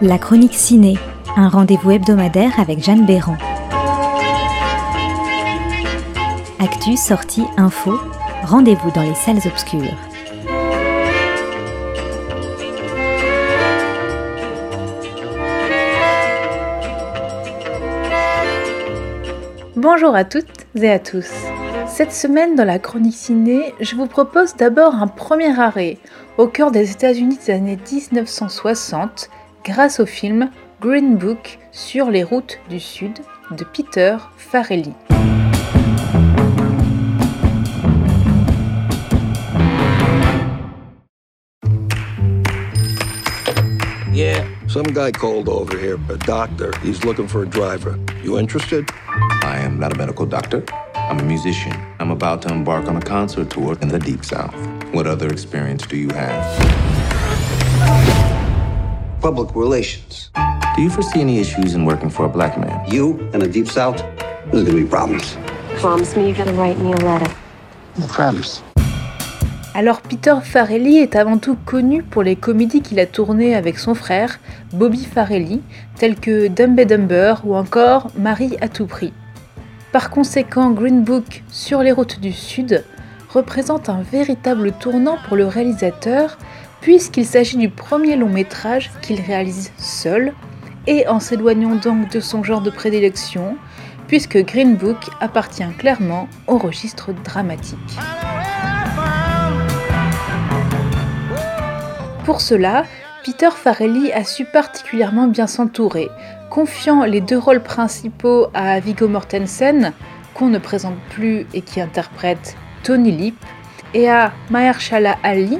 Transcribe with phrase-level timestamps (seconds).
[0.00, 0.96] La chronique ciné,
[1.36, 3.36] un rendez-vous hebdomadaire avec Jeanne Béran.
[6.60, 7.98] Actu, sortie, info,
[8.44, 9.96] rendez-vous dans les salles obscures.
[19.74, 21.28] Bonjour à toutes et à tous.
[21.88, 25.98] Cette semaine dans la chronique ciné, je vous propose d'abord un premier arrêt
[26.36, 29.28] au cœur des États-Unis des années 1960
[29.64, 33.18] grâce au film Green Book sur les routes du Sud
[33.50, 34.92] de Peter Farrelly.
[44.12, 44.44] Yeah.
[44.66, 46.72] Some guy called over here, a doctor.
[46.82, 47.98] He's looking for a driver.
[48.22, 48.90] You interested?
[49.42, 50.64] I am not a medical doctor.
[50.94, 51.72] I'm a musician.
[52.00, 54.54] I'm about to embark on a concert tour in the Deep South.
[54.92, 58.17] What other experience do you have?
[59.20, 60.30] Public relations.
[60.76, 62.80] Do you foresee any issues in working for a black man?
[62.88, 63.96] You the Deep South,
[64.52, 65.36] there's gonna be problems.
[65.80, 67.28] Promise me you're gonna write me a letter.
[67.98, 68.62] No problems.
[69.74, 73.96] Alors Peter Farrelly est avant tout connu pour les comédies qu'il a tournées avec son
[73.96, 74.38] frère,
[74.72, 75.62] Bobby Farrelly,
[75.96, 79.12] telles que Dumb and Dumber ou encore Marie à tout prix.
[79.90, 82.84] Par conséquent, Green Book sur les routes du Sud
[83.30, 86.38] représente un véritable tournant pour le réalisateur
[86.80, 90.32] puisqu'il s'agit du premier long métrage qu'il réalise seul
[90.86, 93.56] et en s'éloignant donc de son genre de prédilection
[94.06, 97.78] puisque Green Book appartient clairement au registre dramatique.
[102.24, 102.84] Pour cela,
[103.24, 106.08] Peter Farrelly a su particulièrement bien s'entourer,
[106.50, 109.92] confiant les deux rôles principaux à Viggo Mortensen,
[110.34, 113.36] qu'on ne présente plus et qui interprète Tony Lip,
[113.94, 115.58] et à Mahershala Ali,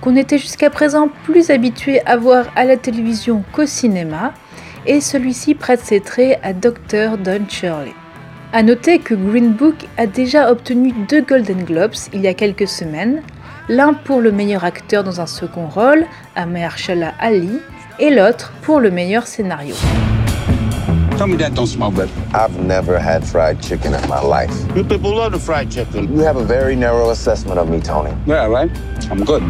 [0.00, 4.34] qu'on était jusqu'à présent plus habitué à voir à la télévision qu'au cinéma,
[4.86, 7.18] et celui-ci prête ses traits à Dr.
[7.18, 7.94] Don Shirley.
[8.52, 12.68] A noter que Green Book a déjà obtenu deux Golden Globes il y a quelques
[12.68, 13.22] semaines,
[13.68, 17.60] l'un pour le meilleur acteur dans un second rôle, à Mahershala Ali,
[17.98, 19.74] et l'autre pour le meilleur scénario.
[21.18, 22.08] Tell me that don't smell good.
[22.32, 24.54] I've never had fried chicken in my life.
[24.76, 26.12] You people love the fried chicken.
[26.16, 28.16] You have a very narrow assessment of me, Tony.
[28.24, 28.70] Yeah, right?
[29.10, 29.42] I'm good.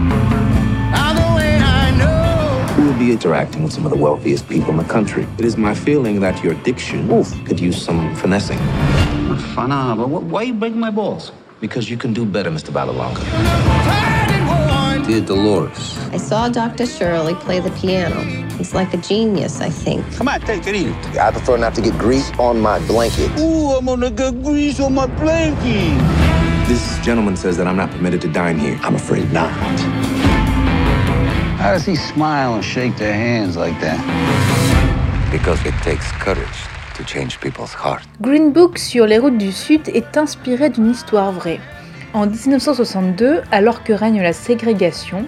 [2.78, 5.26] You will be interacting with some of the wealthiest people in the country.
[5.38, 8.56] It is my feeling that your diction oof, could use some finessing.
[9.54, 11.32] Fun, uh, but wh- why you breaking my balls?
[11.60, 12.70] Because you can do better, Mr.
[12.72, 13.20] Balalonga.
[15.06, 16.86] Dear Dolores, I saw Dr.
[16.86, 18.47] Shirley play the piano.
[18.58, 20.04] He's like a genius, I think.
[20.16, 20.92] Come on, take it easy.
[21.18, 23.30] I prefer not to get grease on my blanket.
[23.38, 25.96] Ooh, I'm gonna get grease on my blanket.
[26.66, 28.76] This gentleman says that I'm not permitted to dine here.
[28.82, 29.52] I'm afraid not.
[31.60, 33.98] How does he smile and shake their hands like that?
[35.30, 36.58] Because it takes courage
[36.96, 38.06] to change people's hearts.
[38.20, 41.60] Green Book sur les routes du Sud est inspiré d'une histoire vraie.
[42.12, 45.26] En 1962, alors que règne la ségrégation,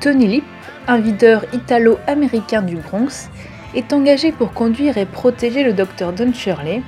[0.00, 0.44] Tony Lip,
[0.88, 3.28] un videur italo-américain du Bronx,
[3.74, 6.82] est engagé pour conduire et protéger le docteur Don Shirley,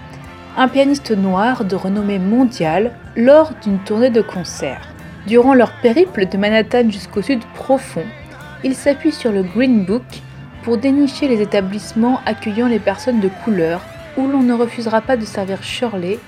[0.56, 4.88] un pianiste noir de renommée mondiale, lors d'une tournée de concert.
[5.26, 8.04] Durant leur périple de Manhattan jusqu'au sud profond,
[8.64, 10.02] ils s'appuient sur le Green Book
[10.62, 13.82] pour dénicher les établissements accueillant les personnes de couleur
[14.16, 16.18] où l'on ne refusera pas de servir Shirley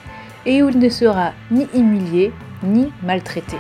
[0.45, 2.31] et où il ne sera ni humilié
[2.63, 3.57] ni maltraité.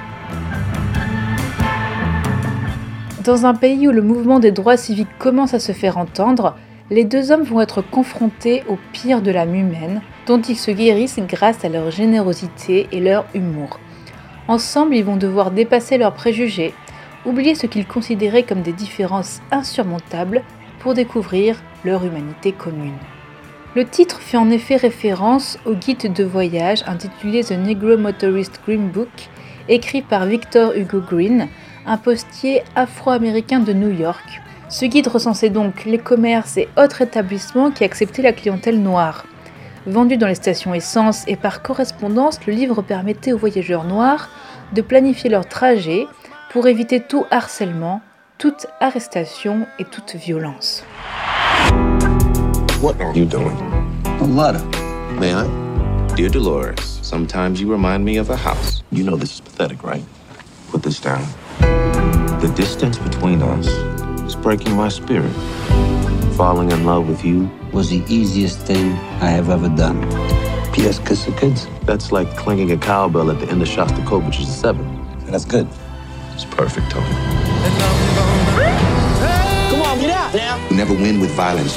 [3.25, 6.59] Dans un pays où le mouvement des droits civiques commence à se faire entendre,
[6.91, 11.21] les deux hommes vont être confrontés au pire de l'âme humaine, dont ils se guérissent
[11.21, 13.81] grâce à leur générosité et leur humour.
[14.47, 16.75] Ensemble, ils vont devoir dépasser leurs préjugés,
[17.25, 20.43] oublier ce qu'ils considéraient comme des différences insurmontables
[20.81, 22.98] pour découvrir leur humanité commune.
[23.75, 28.91] Le titre fait en effet référence au guide de voyage intitulé The Negro Motorist Green
[28.91, 29.31] Book,
[29.71, 31.48] écrit par Victor Hugo Green,
[31.86, 34.42] un postier afro-américain de New York.
[34.69, 39.25] Ce guide recensait donc les commerces et autres établissements qui acceptaient la clientèle noire.
[39.86, 44.31] Vendu dans les stations essence et par correspondance, le livre permettait aux voyageurs noirs
[44.72, 46.07] de planifier leur trajet
[46.51, 48.01] pour éviter tout harcèlement,
[48.39, 50.83] toute arrestation et toute violence.
[52.81, 53.57] What are you doing?
[54.21, 54.65] A letter.
[55.21, 55.47] May I?
[56.16, 58.83] Dear Dolores, sometimes you remind me of a house.
[58.91, 60.04] You know this is pathetic, right?
[60.71, 61.22] Put this down.
[62.45, 63.67] The distance between us
[64.27, 65.33] is breaking my spirit.
[66.37, 68.93] Falling in love with you, Was the easiest thing
[69.23, 70.03] I have ever done.
[70.75, 70.99] P.S.
[70.99, 71.67] Kiss the kids.
[71.87, 74.85] that's like clanging a cowbell at the end of Shostakovich's Seven.
[75.25, 75.67] That's good.
[76.35, 77.07] It's perfect, Tony.
[79.71, 80.69] Come on, get out now.
[80.69, 81.75] You never win with violence.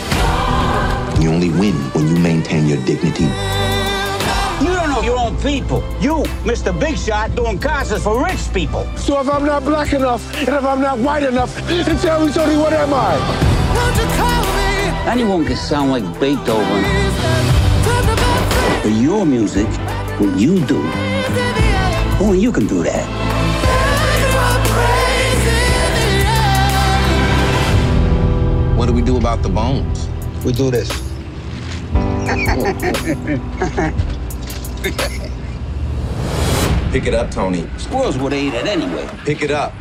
[1.24, 3.30] You only win when you maintain your dignity.
[5.08, 5.80] You don't know your own people.
[6.02, 6.78] You, Mr.
[6.78, 8.84] Big Shot, doing concerts for rich people.
[8.98, 12.34] So if I'm not black enough, and if I'm not white enough, then tell me,
[12.34, 13.16] Tony, what am I?
[15.10, 16.84] Anyone can sound like Beethoven.
[18.84, 19.68] But your music,
[20.20, 20.82] what you do,
[22.20, 23.08] only you can do that.
[28.76, 30.10] What do we do about the bones?
[30.44, 30.92] We do this.
[33.90, 34.17] Oh.
[36.92, 37.66] Pick it up, Tony.
[37.78, 39.06] Squirrels would have ate it anyway.
[39.26, 39.72] Pick it up.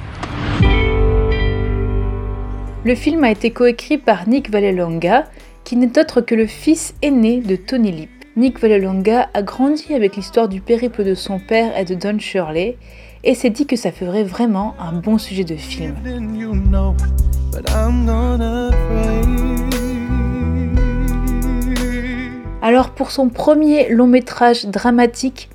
[2.85, 5.25] Le film a été coécrit par Nick Vallelonga,
[5.65, 8.11] qui n'est autre que le fils aîné de Tony Lip.
[8.37, 12.77] Nick Vallelonga a grandi avec l'histoire du périple de son père et de Don Shirley,
[13.25, 15.95] et s'est dit que ça ferait vraiment un bon sujet de film.
[22.69, 25.51] Alors pour son premier long métrage dramatique,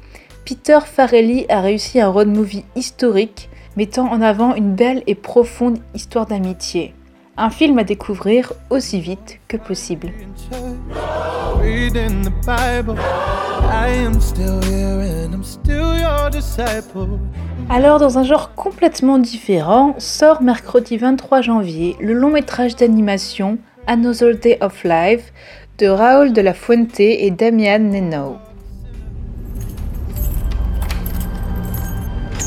[0.45, 5.79] Peter Farrelly a réussi un road movie historique mettant en avant une belle et profonde
[5.93, 6.93] histoire d'amitié.
[7.35, 10.13] Un film à découvrir aussi vite que possible.
[17.69, 24.35] Alors dans un genre complètement différent, sort mercredi 23 janvier le long métrage d'animation Another
[24.35, 25.33] Day of Life
[25.81, 28.39] de Raoul de la Fuente et Damian Neno.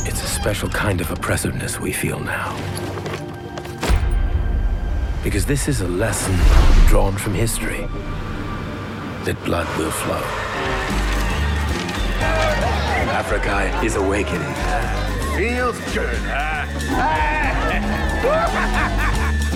[0.07, 2.55] It's a special kind of oppressiveness we feel now.
[5.25, 6.37] Because this is a lesson
[6.87, 7.89] drawn from history
[9.25, 10.23] that blood will flow.
[13.11, 14.55] Africa is awakening.
[15.35, 16.71] Feels good, huh?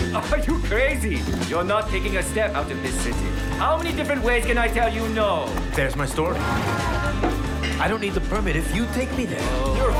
[0.14, 1.20] Are you crazy?
[1.48, 3.28] You're not taking a step out of this city.
[3.58, 5.46] How many different ways can I tell you no?
[5.74, 6.38] There's my story.
[7.80, 9.42] I don't need the permit if you take me there.
[9.76, 9.92] You're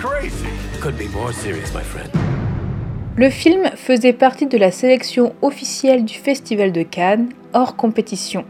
[0.00, 0.48] crazy.
[0.80, 2.10] Could be more serious, my friend.
[3.16, 8.44] Le film faisait partie de la sélection officielle du Festival de Cannes, hors compétition.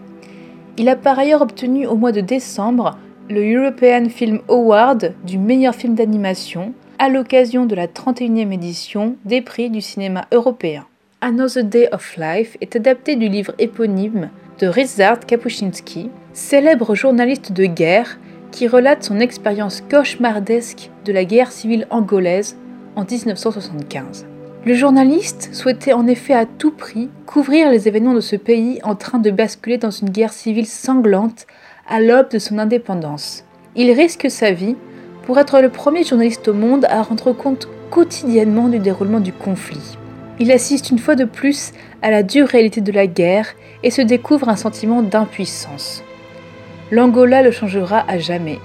[0.78, 2.96] Il a par ailleurs obtenu au mois de décembre
[3.28, 6.72] le European Film Award du meilleur film d'animation
[7.04, 10.86] à l'occasion de la 31e édition des prix du cinéma européen.
[11.20, 17.66] Another Day of Life est adapté du livre éponyme de Ryszard Kapuscinski, célèbre journaliste de
[17.66, 18.18] guerre
[18.52, 22.56] qui relate son expérience cauchemardesque de la guerre civile angolaise
[22.96, 24.24] en 1975.
[24.64, 28.94] Le journaliste souhaitait en effet à tout prix couvrir les événements de ce pays en
[28.94, 31.46] train de basculer dans une guerre civile sanglante
[31.86, 33.44] à l'aube de son indépendance.
[33.76, 34.76] Il risque sa vie
[35.24, 39.96] pour être le premier journaliste au monde à rendre compte quotidiennement du déroulement du conflit.
[40.38, 41.72] Il assiste une fois de plus
[42.02, 43.46] à la dure réalité de la guerre
[43.82, 46.02] et se découvre un sentiment d'impuissance.
[46.90, 48.58] L'Angola le changera à jamais.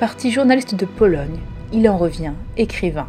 [0.00, 1.38] Parti journaliste de Pologne,
[1.72, 3.08] il en revient écrivain.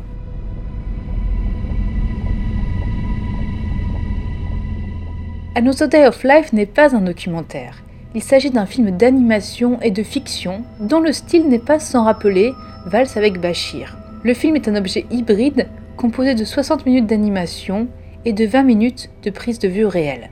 [5.55, 7.85] Another Day of Life n'est pas un documentaire.
[8.15, 12.53] Il s'agit d'un film d'animation et de fiction dont le style n'est pas sans rappeler
[12.86, 13.98] Valse avec Bachir.
[14.24, 15.67] Le film est un objet hybride
[15.98, 17.89] composé de 60 minutes d'animation
[18.24, 20.29] et de 20 minutes de prise de vue réelle.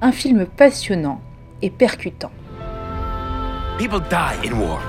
[0.00, 1.20] Un film passionnant
[1.62, 2.32] et percutant.
[3.78, 4.80] People die in war.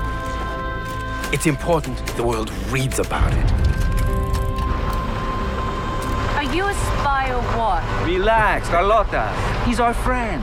[1.32, 3.52] It's important the world reads about it.
[6.36, 7.82] Are you a spy or what?
[8.04, 9.28] Relax, Carlota.
[9.64, 10.42] He's our friend.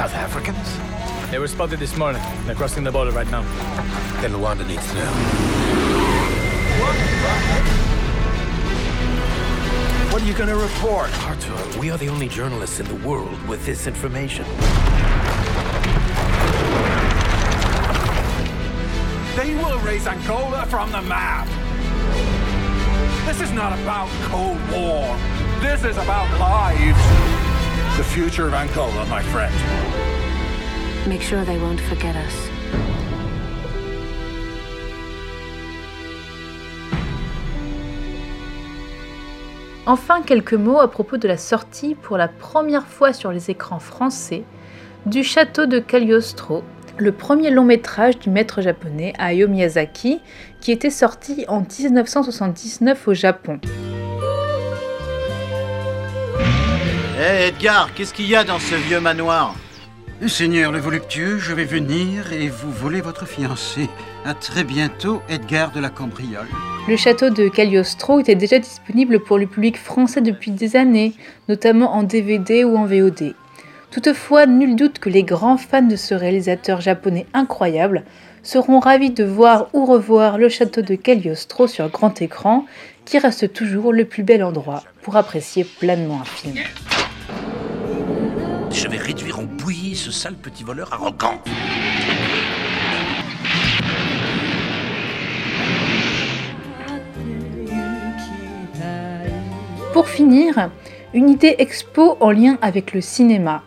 [0.00, 1.30] South Africans?
[1.30, 2.22] They were spotted this morning.
[2.46, 3.42] They're crossing the border right now.
[4.22, 5.12] Then Luanda needs to know.
[10.10, 11.10] What are you gonna report?
[11.24, 14.46] Arthur, we are the only journalists in the world with this information.
[19.36, 21.46] They will erase Angola from the map.
[23.26, 25.14] This is not about Cold War.
[25.60, 27.39] This is about lives.
[27.96, 29.52] The future of Angola, my friend.
[31.06, 32.50] Make sure they won't forget us.
[39.86, 43.80] Enfin, quelques mots à propos de la sortie pour la première fois sur les écrans
[43.80, 44.44] français
[45.04, 46.62] du château de Cagliostro,
[46.96, 50.20] le premier long métrage du maître japonais Hayao Miyazaki,
[50.60, 53.58] qui était sorti en 1979 au Japon.
[57.30, 59.54] Hé Edgar, qu'est-ce qu'il y a dans ce vieux manoir
[60.26, 63.88] Seigneur le voluptueux, je vais venir et vous voler votre fiancée.
[64.24, 66.48] À très bientôt, Edgar de la Cambriole.
[66.88, 71.12] Le château de Cagliostro était déjà disponible pour le public français depuis des années,
[71.48, 73.36] notamment en DVD ou en VOD.
[73.92, 78.02] Toutefois, nul doute que les grands fans de ce réalisateur japonais incroyable
[78.42, 82.66] seront ravis de voir ou revoir le château de Cagliostro sur grand écran,
[83.04, 86.56] qui reste toujours le plus bel endroit pour apprécier pleinement un film.
[88.70, 91.40] Je vais réduire en bouillie ce sale petit voleur arrogant.
[99.92, 100.70] Pour finir,
[101.14, 103.62] une idée expo en lien avec le cinéma.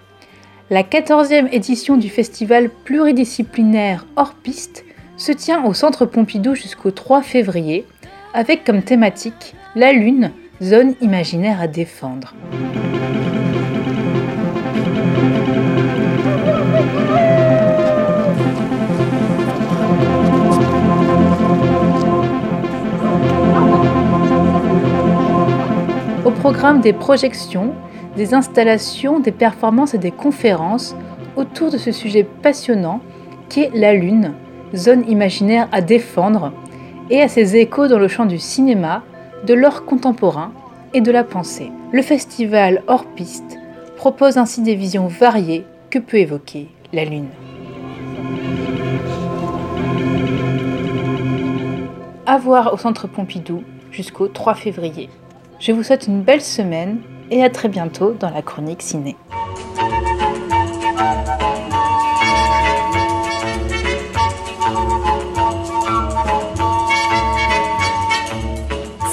[0.69, 4.85] La 14e édition du festival pluridisciplinaire hors piste
[5.17, 7.85] se tient au Centre Pompidou jusqu'au 3 février,
[8.33, 10.31] avec comme thématique la Lune,
[10.61, 12.33] zone imaginaire à défendre.
[26.53, 27.73] Programme des projections,
[28.15, 30.95] des installations, des performances et des conférences
[31.35, 33.01] autour de ce sujet passionnant
[33.49, 34.33] qu'est la Lune,
[34.75, 36.53] zone imaginaire à défendre,
[37.09, 39.01] et à ses échos dans le champ du cinéma,
[39.47, 40.51] de l'art contemporain
[40.93, 41.71] et de la pensée.
[41.91, 43.57] Le festival hors piste
[43.97, 47.29] propose ainsi des visions variées que peut évoquer la Lune.
[52.27, 55.09] À voir au Centre Pompidou jusqu'au 3 février.
[55.65, 56.99] Je vous souhaite une belle semaine
[57.31, 59.15] et à très bientôt dans la chronique ciné.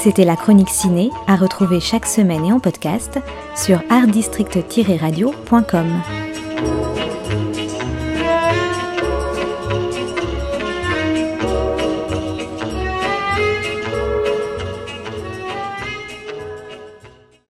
[0.01, 3.17] C'était la chronique ciné à retrouver chaque semaine et en podcast
[3.55, 6.30] sur artdistrict-radio.com.